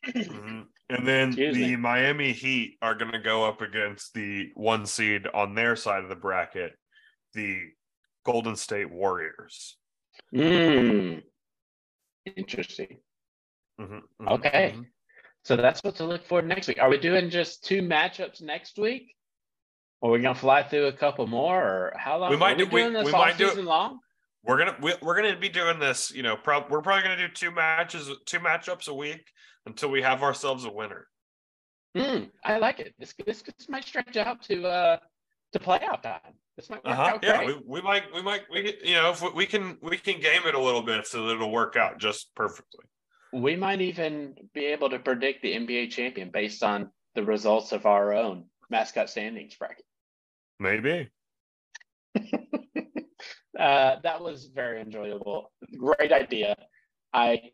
[0.06, 0.68] Mhm.
[0.90, 1.76] And then Excuse the me.
[1.78, 6.10] Miami Heat are going to go up against the one seed on their side of
[6.10, 6.74] the bracket,
[7.34, 7.62] the
[8.26, 9.78] Golden State Warriors.
[10.36, 11.24] Mm.
[12.36, 13.00] Interesting.
[13.80, 14.74] Mhm, mhm, Okay.
[14.76, 14.86] mhm.
[15.44, 16.80] So that's what to look for next week.
[16.80, 19.16] Are we doing just two matchups next week?
[20.02, 21.62] Are we gonna fly through a couple more?
[21.62, 22.32] Or how long?
[22.32, 24.00] We might are we do- we- doing this we all might do it- season long?
[24.44, 26.12] We're gonna we, we're gonna be doing this.
[26.12, 29.24] You know, prob- we're probably gonna do two matches, two matchups a week
[29.68, 31.08] until we have ourselves a winner.
[31.96, 32.96] Hmm, I like it.
[32.98, 34.98] This this, this might stretch out to uh
[35.54, 36.20] to playoff time.
[36.58, 37.02] This might work Uh-huh.
[37.04, 37.48] out Yeah, great.
[37.58, 40.42] we, we might we might we you know if we, we can we can game
[40.48, 42.86] it a little bit so that it'll work out just perfectly.
[43.34, 47.86] we might even be able to predict the NBA champion based on the results of
[47.86, 49.86] our own mascot standings bracket.
[50.62, 51.10] Maybe.
[53.60, 55.52] Uh, that was very enjoyable.
[55.78, 56.56] Great idea.
[57.14, 57.52] I,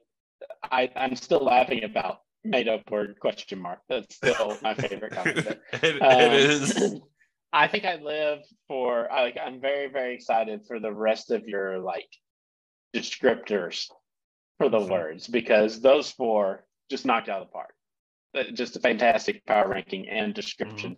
[0.64, 3.80] I, I'm still laughing about made up word question mark.
[3.90, 5.12] That's still my favorite
[5.74, 6.96] it, Um, it is.
[7.52, 8.40] I think I live
[8.70, 9.12] for.
[9.12, 12.08] I Like, I'm very, very excited for the rest of your like
[12.96, 13.88] descriptors
[14.60, 17.74] for the words because those four just knocked out of the park.
[18.34, 20.96] Uh, Just a fantastic power ranking and description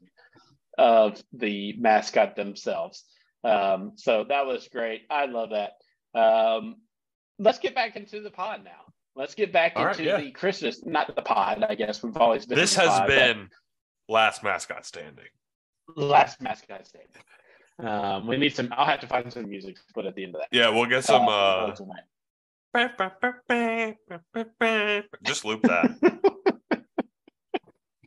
[0.80, 3.04] of the mascot themselves.
[3.44, 5.02] Um, so that was great.
[5.10, 5.74] I love that.
[6.18, 6.78] Um,
[7.38, 8.94] let's get back into the pod now.
[9.16, 10.22] Let's get back All right, into yeah.
[10.22, 11.66] the Christmas, not the pod.
[11.68, 12.58] I guess we've always been.
[12.58, 13.50] This has pod, been
[14.08, 15.26] last mascot standing.
[15.98, 17.26] last mascot statement.
[17.80, 18.70] Um, we need some.
[18.72, 20.48] I'll have to find some music to put at the end of that.
[20.52, 21.28] Yeah, we'll get some.
[21.28, 21.74] Oh,
[22.74, 22.86] uh.
[25.24, 26.40] Just loop that.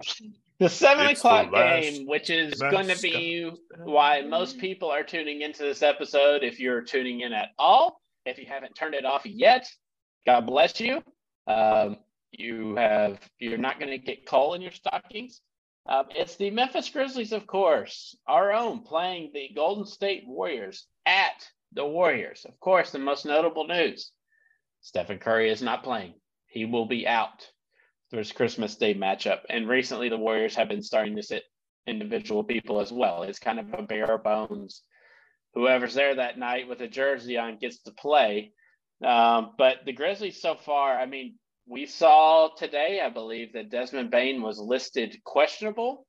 [0.62, 5.03] The seven It's o'clock last game, which is going to be why most people are
[5.03, 6.44] tuning into this episode.
[6.44, 9.68] If you're tuning in at all, if you haven't turned it off yet,
[10.25, 11.03] God bless you.
[11.48, 11.96] Um,
[12.31, 15.40] you have you're not going to get coal in your stockings.
[15.87, 21.44] Um, it's the Memphis Grizzlies, of course, our own, playing the Golden State Warriors at
[21.72, 22.46] the Warriors.
[22.48, 24.12] Of course, the most notable news:
[24.81, 26.14] Stephen Curry is not playing.
[26.46, 27.48] He will be out
[28.18, 29.40] his Christmas Day matchup.
[29.48, 31.44] And recently, the Warriors have been starting to sit
[31.87, 33.22] individual people as well.
[33.22, 34.83] It's kind of a bare bones.
[35.55, 38.53] Whoever's there that night with a jersey on gets to play.
[39.05, 44.11] Um, but the Grizzlies so far, I mean, we saw today, I believe, that Desmond
[44.11, 46.07] Bane was listed questionable.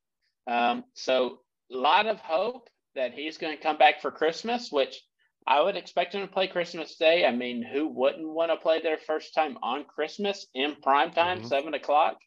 [0.48, 1.40] Um, so
[1.72, 5.02] a lot of hope that he's going to come back for Christmas, which
[5.46, 7.26] I would expect him to play Christmas Day.
[7.26, 11.42] I mean, who wouldn't want to play their first time on Christmas in prime time,
[11.42, 11.48] Mhm.
[11.48, 12.18] seven o'clock?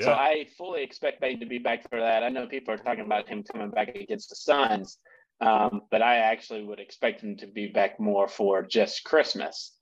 [0.00, 2.22] So I fully expect Bane to be back for that.
[2.22, 4.98] I know people are talking about him coming back against the Suns,
[5.40, 9.76] um, but I actually would expect him to be back more for just Christmas.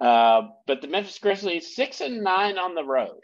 [0.00, 3.20] Uh, but the Memphis Grizzlies six and nine on the road,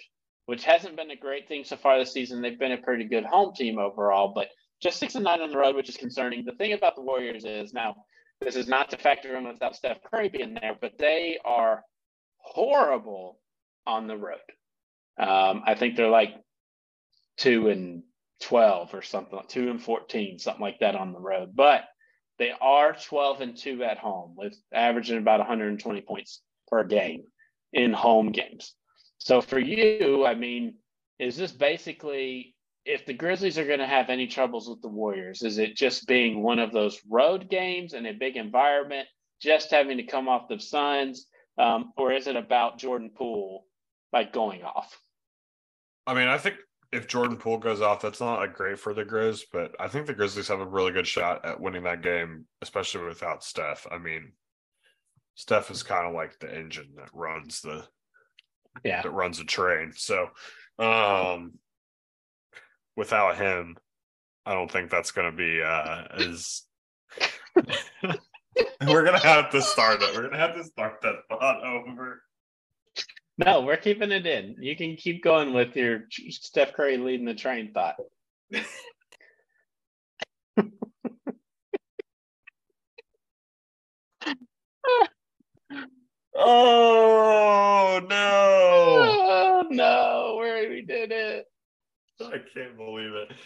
[0.46, 2.40] which hasn't been a great thing so far this season.
[2.40, 4.48] They've been a pretty good home team overall, but
[4.80, 6.44] just six and nine on the road, which is concerning.
[6.44, 8.06] The thing about the Warriors is now
[8.40, 11.82] this is not to factor in without Steph Curry being there, but they are
[12.38, 13.38] horrible
[13.86, 14.38] on the road.
[15.18, 16.34] Um, I think they're like
[17.36, 18.02] two and
[18.40, 21.50] twelve or something, two and fourteen, something like that on the road.
[21.54, 21.84] But
[22.38, 27.24] they are twelve and two at home, with averaging about 120 points per game
[27.72, 28.74] in home games.
[29.18, 30.76] So for you, I mean,
[31.18, 35.42] is this basically if the Grizzlies are going to have any troubles with the Warriors,
[35.42, 39.06] is it just being one of those road games in a big environment,
[39.40, 41.26] just having to come off the Suns,
[41.58, 43.66] um, or is it about Jordan Poole
[44.12, 44.98] like going off?
[46.06, 46.56] I mean, I think
[46.92, 50.06] if Jordan Poole goes off, that's not like great for the Grizz, but I think
[50.06, 53.86] the Grizzlies have a really good shot at winning that game, especially without Steph.
[53.90, 54.32] I mean,
[55.34, 57.84] Steph is kind of like the engine that runs the
[58.84, 59.92] Yeah, that runs the train.
[59.94, 60.30] So,
[60.78, 61.52] um,
[62.96, 63.76] without him,
[64.46, 66.62] I don't think that's going to be uh, as.
[68.86, 70.14] We're gonna have to start it.
[70.14, 72.22] We're gonna have to start that thought over.
[73.38, 74.56] no, we're keeping it in.
[74.58, 77.96] You can keep going with your Steph Curry leading the train thought.
[86.34, 89.26] Oh no!
[89.62, 91.46] Oh no, where we did it.
[92.20, 93.32] I can't believe it.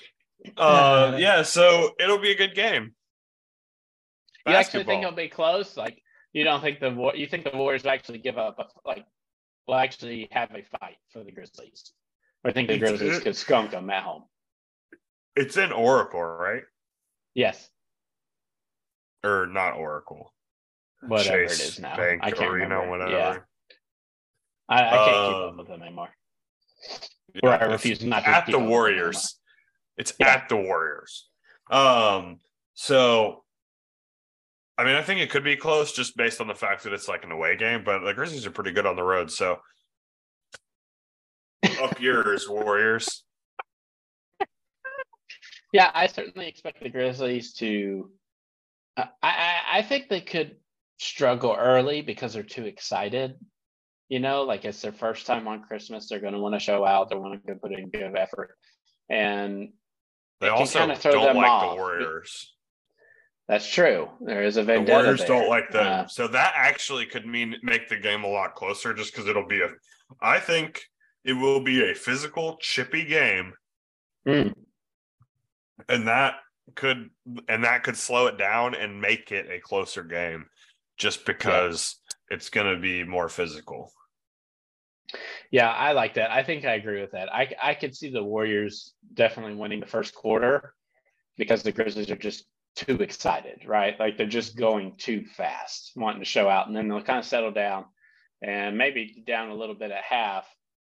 [0.59, 2.93] Uh, yeah, so it'll be a good game.
[4.47, 5.75] You actually think it'll be close?
[5.77, 8.59] Like you don't think the Wa- you think the Warriors will actually give up?
[8.59, 9.07] A, like
[9.67, 11.93] will actually have a fight for the Grizzlies,
[12.45, 14.25] or think the It's- Grizzlies it- could skunk them at home?
[15.37, 16.65] It's in Oracle, right?
[17.35, 17.71] Yes,
[19.23, 20.35] Or not Oracle.
[21.01, 21.97] whatever Chase it is now.
[21.97, 22.91] Bank I can't Arena, remember.
[22.91, 23.11] whatever.
[23.11, 23.39] Yeah,
[24.69, 26.11] I, I can't keep up Um, with them anymore.
[27.35, 29.39] Yeah, Or I refuse not to at the Warriors.
[29.97, 30.29] It's Yeah.
[30.29, 31.29] at the Warriors.
[31.71, 32.39] Um,
[32.75, 33.45] so
[34.77, 37.07] I mean, I think it could be close just based on the fact that it's
[37.07, 39.31] like an away game, but the Grizzlies are pretty good on the road.
[39.31, 39.61] So
[41.81, 43.23] up yours, Warriors.
[45.73, 48.11] Yeah, I certainly expect the Grizzlies to.
[48.97, 50.57] I, I I think they could
[51.01, 53.35] struggle early because they're too excited.
[54.09, 56.09] You know, like it's their first time on Christmas.
[56.09, 57.09] They're going to want to show out.
[57.11, 58.57] They want to put in good effort,
[59.09, 59.73] and
[60.41, 61.71] They also kinda throw don't them like off.
[61.71, 62.55] the Warriors.
[63.49, 64.11] that's true.
[64.21, 64.81] There is a The.
[64.81, 65.29] Warriors there.
[65.29, 65.87] don't like them.
[65.87, 69.47] Uh, so that actually could mean make the game a lot closer just because it'll
[69.47, 69.71] be a
[70.21, 70.83] I think
[71.25, 73.55] it will be a physical, chippy game.
[74.29, 74.53] mm,
[75.89, 76.35] and that
[76.75, 77.09] could
[77.49, 80.47] and that could slow it down and make it a closer game
[80.99, 81.97] just because
[82.31, 83.93] it's going to be more physical
[85.51, 86.31] yeah, I like that.
[86.31, 87.33] I think I agree with that.
[87.33, 90.75] I I could see the Warriors definitely winning the first quarter
[91.37, 92.45] because the Grizzlies are just
[92.77, 93.99] too excited, right?
[93.99, 97.25] Like they're just going too fast, wanting to show out, and then they'll kind of
[97.25, 97.85] settle down.
[98.43, 100.47] and maybe down a little bit at half,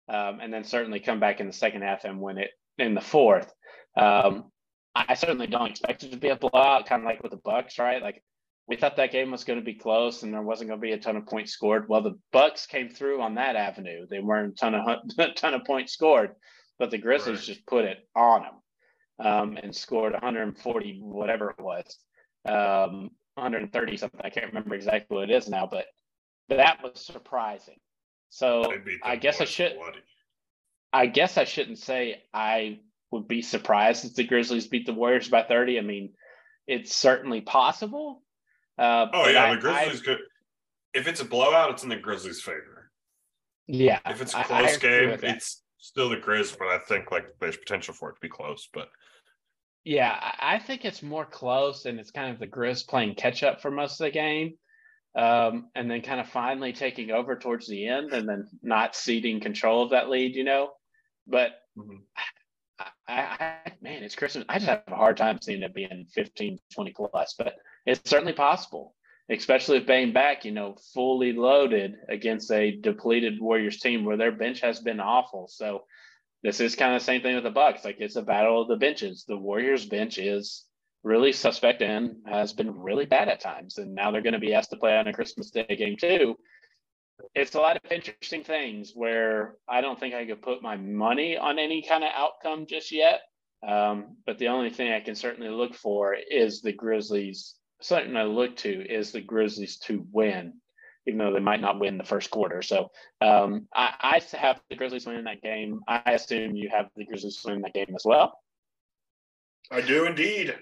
[0.09, 3.01] um, and then certainly come back in the second half and win it in the
[3.01, 3.53] fourth.
[3.97, 4.51] Um,
[4.95, 7.79] I certainly don't expect it to be a blowout, kind of like with the Bucks,
[7.79, 8.01] right?
[8.01, 8.23] Like
[8.67, 10.93] we thought that game was going to be close and there wasn't going to be
[10.93, 11.89] a ton of points scored.
[11.89, 14.05] Well, the Bucks came through on that avenue.
[14.09, 16.31] They weren't a ton of a ton of points scored,
[16.79, 17.45] but the Grizzlies right.
[17.45, 21.97] just put it on them um, and scored 140 whatever it was,
[22.45, 24.21] um, 130 something.
[24.23, 25.85] I can't remember exactly what it is now, but
[26.49, 27.77] that was surprising.
[28.29, 28.73] So
[29.03, 29.75] I guess I should.
[29.75, 29.99] Bloody.
[30.91, 32.79] I guess I shouldn't say I
[33.11, 35.77] would be surprised if the Grizzlies beat the Warriors by 30.
[35.77, 36.13] I mean,
[36.67, 38.22] it's certainly possible.
[38.77, 40.17] Uh, oh yeah, I, the Grizzlies I, could.
[40.93, 42.91] If it's a blowout, it's in the Grizzlies' favor.
[43.67, 43.99] Yeah.
[44.05, 47.93] If it's a close game, it's still the Grizz, but I think like there's potential
[47.93, 48.67] for it to be close.
[48.73, 48.89] But
[49.83, 53.61] yeah, I think it's more close, and it's kind of the Grizz playing catch up
[53.61, 54.53] for most of the game,
[55.15, 59.39] um, and then kind of finally taking over towards the end, and then not ceding
[59.39, 60.35] control of that lead.
[60.35, 60.71] You know,
[61.27, 61.97] but mm-hmm.
[63.07, 64.45] I, I, man, it's Christmas.
[64.49, 68.33] I just have a hard time seeing it being 15, 20 plus, but it's certainly
[68.33, 68.95] possible,
[69.29, 74.31] especially if Bane back, you know, fully loaded against a depleted Warriors team where their
[74.31, 75.47] bench has been awful.
[75.47, 75.83] So
[76.43, 77.85] this is kind of the same thing with the Bucks.
[77.85, 79.25] Like it's a battle of the benches.
[79.27, 80.65] The Warriors bench is
[81.03, 83.77] really suspect and has been really bad at times.
[83.77, 86.37] And now they're going to be asked to play on a Christmas Day game too
[87.35, 91.37] it's a lot of interesting things where I don't think I could put my money
[91.37, 93.21] on any kind of outcome just yet.
[93.67, 97.55] Um, but the only thing I can certainly look for is the Grizzlies.
[97.83, 100.53] Something I look to is the Grizzlies to win,
[101.05, 102.61] even though they might not win the first quarter.
[102.61, 102.91] So
[103.21, 105.81] um, I, I have the Grizzlies winning that game.
[105.87, 108.39] I assume you have the Grizzlies winning that game as well.
[109.69, 110.55] I do indeed.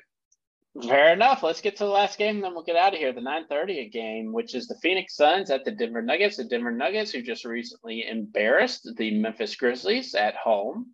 [0.88, 1.44] Fair enough.
[1.44, 3.12] Let's get to the last game, then we'll get out of here.
[3.12, 6.38] The 9:30 game, which is the Phoenix Suns at the Denver Nuggets.
[6.38, 10.94] The Denver Nuggets, who just recently embarrassed the Memphis Grizzlies at home,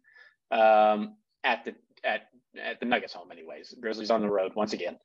[0.52, 2.24] um, at the at
[2.60, 3.76] at the Nuggets home, anyways.
[3.80, 4.98] Grizzlies on the road once again.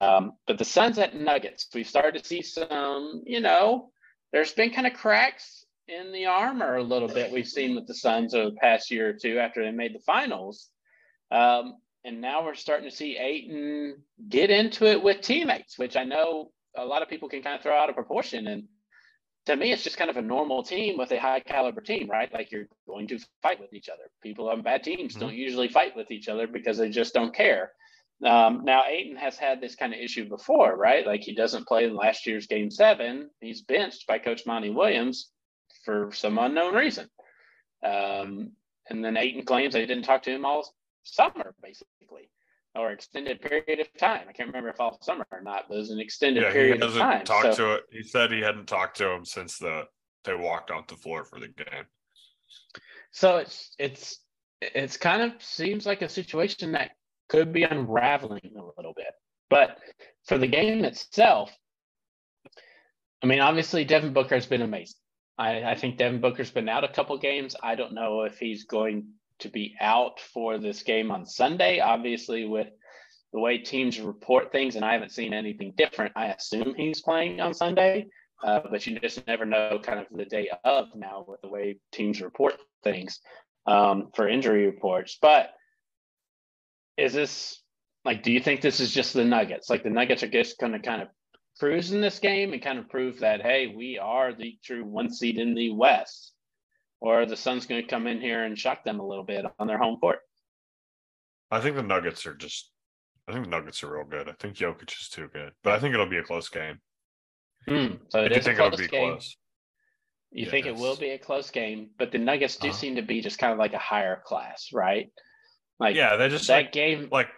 [0.00, 3.22] Um, but the Suns at Nuggets, we've started to see some.
[3.26, 3.90] You know,
[4.32, 7.32] there's been kind of cracks in the armor a little bit.
[7.32, 10.00] We've seen with the Suns over the past year or two after they made the
[10.00, 10.68] finals.
[11.30, 13.96] Um, and now we're starting to see Ayton
[14.28, 17.62] get into it with teammates, which I know a lot of people can kind of
[17.62, 18.46] throw out of proportion.
[18.46, 18.64] And
[19.46, 22.32] to me, it's just kind of a normal team with a high caliber team, right?
[22.32, 24.04] Like you're going to fight with each other.
[24.22, 25.20] People on bad teams mm-hmm.
[25.20, 27.72] don't usually fight with each other because they just don't care.
[28.24, 31.06] Um, now, Ayton has had this kind of issue before, right?
[31.06, 33.30] Like he doesn't play in last year's game seven.
[33.40, 35.30] He's benched by Coach Monty Williams
[35.84, 37.08] for some unknown reason.
[37.84, 38.52] Um,
[38.88, 42.30] and then Ayton claims they didn't talk to him all summer, basically,
[42.74, 44.26] or extended period of time.
[44.28, 46.82] I can't remember if all summer or not, but it was an extended yeah, period
[46.82, 47.24] of time.
[47.24, 47.82] Talked so, to it.
[47.90, 49.84] He said he hadn't talked to him since the
[50.24, 51.84] they walked off the floor for the game.
[53.12, 54.20] So it's it's
[54.60, 56.92] it's kind of seems like a situation that
[57.28, 59.12] could be unraveling a little bit.
[59.48, 59.78] But
[60.26, 61.56] for the game itself,
[63.22, 64.96] I mean, obviously Devin Booker has been amazing.
[65.38, 67.56] I, I think Devin Booker's been out a couple games.
[67.62, 69.08] I don't know if he's going
[69.40, 71.80] to be out for this game on Sunday.
[71.80, 72.68] Obviously, with
[73.32, 77.40] the way teams report things, and I haven't seen anything different, I assume he's playing
[77.40, 78.06] on Sunday.
[78.42, 81.78] Uh, but you just never know kind of the day of now with the way
[81.90, 83.20] teams report things
[83.66, 85.18] um, for injury reports.
[85.20, 85.50] But
[86.96, 87.62] is this
[88.04, 89.68] like, do you think this is just the Nuggets?
[89.68, 91.08] Like the Nuggets are just going to kind of
[91.58, 95.12] cruise in this game and kind of prove that, hey, we are the true one
[95.12, 96.32] seed in the West
[97.00, 99.66] or the Suns going to come in here and shock them a little bit on
[99.66, 100.20] their home court?
[101.50, 102.70] I think the Nuggets are just.
[103.28, 104.28] I think the Nuggets are real good.
[104.28, 106.78] I think Jokic is too good, but I think it'll be a close game.
[107.66, 107.94] Hmm.
[108.08, 109.14] So it I is think it'll be game.
[109.14, 109.36] close.
[110.30, 110.50] You yes.
[110.50, 113.20] think it will be a close game, but the Nuggets do uh seem to be
[113.20, 115.10] just kind of like a higher class, right?
[115.78, 117.28] Like yeah, they just that like, game, like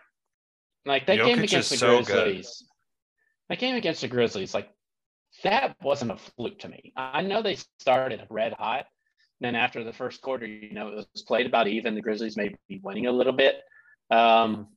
[0.85, 2.47] like that Jokic game against the so Grizzlies.
[2.47, 2.67] Good.
[3.49, 4.69] That game against the Grizzlies, like
[5.43, 6.93] that wasn't a fluke to me.
[6.97, 8.87] I know they started red hot,
[9.41, 11.95] then after the first quarter, you know, it was played about even.
[11.95, 13.57] The Grizzlies may be winning a little bit.
[14.11, 14.69] Um,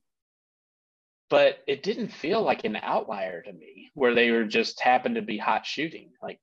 [1.30, 5.22] but it didn't feel like an outlier to me where they were just happened to
[5.22, 6.12] be hot shooting.
[6.22, 6.40] Like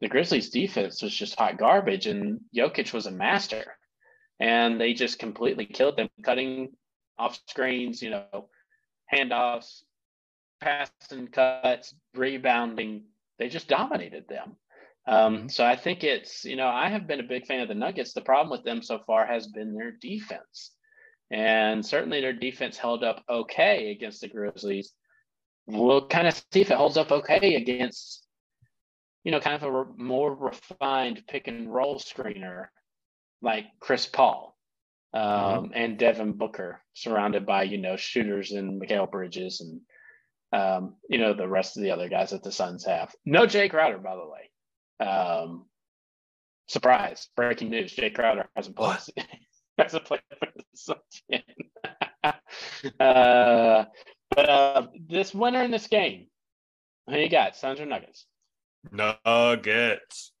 [0.00, 3.76] the Grizzlies defense was just hot garbage and Jokic was a master.
[4.40, 6.70] And they just completely killed them, cutting
[7.18, 8.48] off screens, you know,
[9.12, 9.82] handoffs,
[10.60, 13.04] passing cuts, rebounding.
[13.38, 14.56] They just dominated them.
[15.06, 15.48] Um, mm-hmm.
[15.48, 18.12] so I think it's, you know, I have been a big fan of the Nuggets.
[18.12, 20.72] The problem with them so far has been their defense.
[21.30, 24.92] And certainly their defense held up okay against the Grizzlies.
[25.66, 28.26] We'll kind of see if it holds up okay against
[29.24, 32.66] you know, kind of a re- more refined pick and roll screener
[33.42, 34.56] like Chris Paul
[35.12, 35.72] um, mm-hmm.
[35.74, 39.80] and Devin Booker, surrounded by, you know, shooters and Mikal Bridges and,
[40.52, 43.14] um, you know, the rest of the other guys that the Suns have.
[43.24, 45.06] No Jae Crowder, by the way.
[45.06, 45.66] Um,
[46.68, 47.94] surprise, breaking news.
[47.94, 48.98] Jae Crowder hasn't played,
[49.78, 51.22] hasn't played for the Suns
[53.00, 53.84] uh,
[54.30, 56.26] but uh, this winner in this game,
[57.08, 58.26] who you got, Suns or Nuggets?
[58.92, 60.32] Nuggets.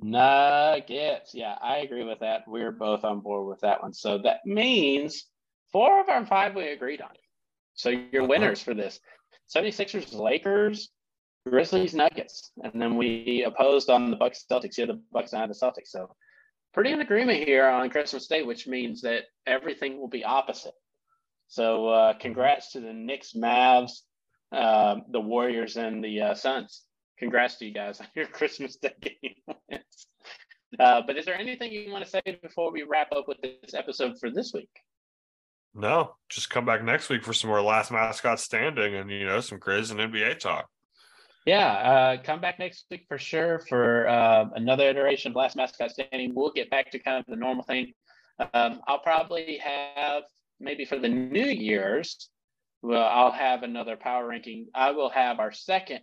[0.00, 1.34] Nuggets.
[1.34, 2.42] Yeah, I agree with that.
[2.46, 3.92] We're both on board with that one.
[3.92, 5.26] So that means
[5.70, 7.10] four of our five we agreed on.
[7.74, 8.26] So your uh-huh.
[8.28, 9.00] winners for this
[9.54, 10.90] 76ers, Lakers,
[11.48, 12.52] Grizzlies, Nuggets.
[12.62, 14.78] And then we opposed on the Bucks Celtics.
[14.78, 15.88] Yeah, the Bucks and the Celtics.
[15.88, 16.14] So
[16.72, 20.74] pretty in agreement here on Christmas Day, which means that everything will be opposite.
[21.48, 23.92] So uh, congrats to the Knicks, Mavs,
[24.52, 26.82] uh, the Warriors, and the uh, Suns
[27.18, 30.06] congrats to you guys on your Christmas Day game wins.
[30.78, 33.74] Uh, but is there anything you want to say before we wrap up with this
[33.74, 34.70] episode for this week?
[35.74, 39.40] No, just come back next week for some more last mascot standing and you know
[39.40, 40.68] some Grizz and NBA talk.
[41.46, 45.90] Yeah, uh, come back next week for sure for uh, another iteration of last mascot
[45.90, 46.34] standing.
[46.34, 47.92] We'll get back to kind of the normal thing.
[48.54, 50.22] Um, I'll probably have
[50.60, 52.28] maybe for the New Year's.
[52.82, 54.66] Well, I'll have another power ranking.
[54.74, 56.00] I will have our second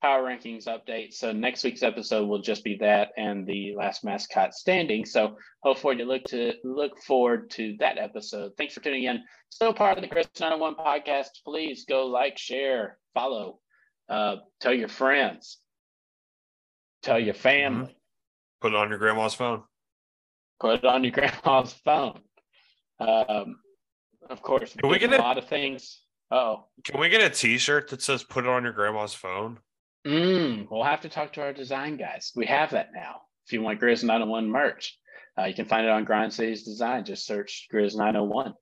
[0.00, 1.12] power rankings update.
[1.12, 5.04] So next week's episode will just be that and the last mascot standing.
[5.04, 8.52] So hopefully you look to look forward to that episode.
[8.56, 9.22] Thanks for tuning in.
[9.50, 11.28] Still part of the Grizz 901 podcast.
[11.44, 13.58] Please go like, share, follow,
[14.08, 15.58] uh, tell your friends,
[17.02, 17.86] tell your family.
[17.86, 17.92] Mm-hmm.
[18.60, 19.62] Put it on your grandma's phone.
[20.60, 22.20] Put it on your grandma's phone.
[23.00, 23.60] Um,
[24.28, 26.02] of course, Can we get a lot of things.
[26.30, 29.58] Oh, can we get a T-shirt that says "Put it on your grandma's phone"?
[30.06, 32.32] Mm, we'll have to talk to our design guys.
[32.34, 33.22] We have that now.
[33.46, 34.98] If you want Grizz 901 merch,
[35.38, 37.04] uh, you can find it on Grind City's Design.
[37.04, 38.54] Just search Grizz 901.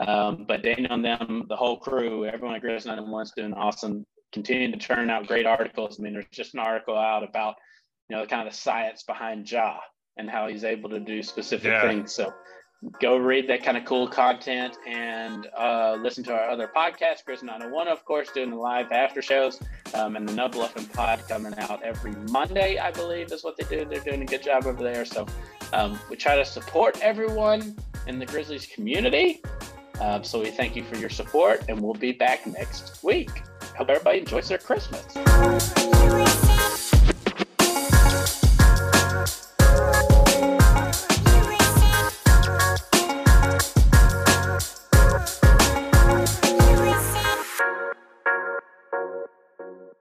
[0.00, 4.06] Um, but Daniel and them, the whole crew, everyone at Grizz 901 is doing awesome,
[4.32, 5.98] continuing to turn out great articles.
[5.98, 7.56] I mean, there's just an article out about,
[8.08, 9.78] you know, the kind of the science behind Ja
[10.16, 11.82] and how he's able to do specific yeah.
[11.82, 12.14] things.
[12.14, 12.32] So
[13.00, 17.24] go read that kind of cool content and uh, listen to our other podcasts.
[17.26, 19.60] Grizz 901, of course, doing the live after shows,
[19.94, 23.64] um, and the No Bluffing Pod coming out every Monday, I believe, is what they
[23.64, 23.84] do.
[23.84, 25.04] They're doing a good job over there.
[25.04, 25.26] So
[25.72, 27.76] um, we try to support everyone
[28.06, 29.42] in the Grizzlies community.
[30.00, 33.30] Um, so we thank you for your support, and we'll be back next week.
[33.76, 35.16] Hope everybody enjoys their Christmas.